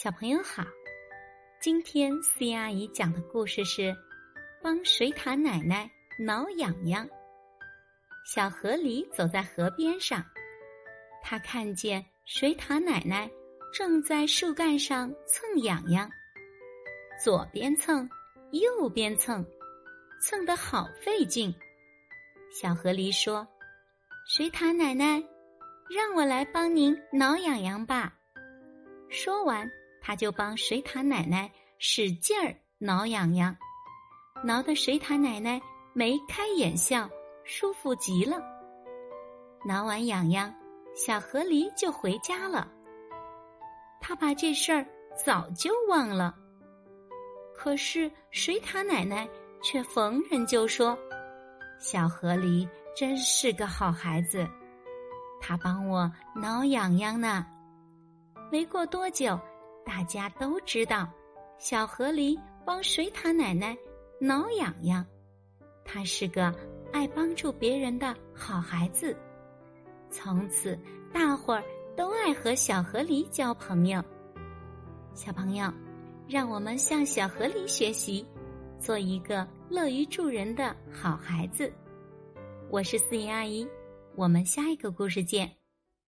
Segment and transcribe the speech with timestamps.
[0.00, 0.62] 小朋友好，
[1.60, 3.92] 今天思妍阿姨讲的故事是
[4.62, 5.90] 帮水獭奶奶
[6.20, 7.04] 挠痒痒。
[8.24, 10.24] 小河狸走在河边上，
[11.20, 13.28] 他看见水獭奶奶
[13.74, 16.08] 正在树干上蹭痒痒，
[17.20, 18.08] 左边蹭，
[18.52, 19.44] 右边蹭，
[20.22, 21.52] 蹭得好费劲。
[22.52, 23.44] 小河狸说
[24.30, 25.20] ：“水獭奶奶，
[25.90, 28.14] 让我来帮您挠痒痒吧。”
[29.10, 29.68] 说完。
[30.08, 33.54] 他就帮水獭奶奶使劲儿挠痒痒，
[34.42, 35.60] 挠得水獭奶奶
[35.92, 37.06] 眉开眼笑，
[37.44, 38.40] 舒服极了。
[39.66, 40.50] 挠完痒痒，
[40.94, 42.66] 小河狸就回家了。
[44.00, 44.82] 他把这事儿
[45.14, 46.34] 早就忘了，
[47.54, 49.28] 可是水獭奶奶
[49.62, 50.98] 却逢人就说
[51.78, 54.48] ：“小河狸真是个好孩子，
[55.38, 57.44] 他帮我挠痒痒呢。”
[58.50, 59.38] 没过多久。
[59.88, 61.08] 大家都知道，
[61.56, 63.74] 小河狸帮水獭奶奶
[64.20, 65.04] 挠痒痒，
[65.82, 66.54] 他是个
[66.92, 69.16] 爱帮助别人的好孩子。
[70.10, 70.78] 从此，
[71.10, 71.64] 大伙儿
[71.96, 74.04] 都爱和小河狸交朋友。
[75.14, 75.72] 小朋友，
[76.28, 78.26] 让我们向小河狸学习，
[78.78, 81.72] 做一个乐于助人的好孩子。
[82.68, 83.66] 我是思妍阿姨，
[84.14, 85.57] 我们下一个故事见。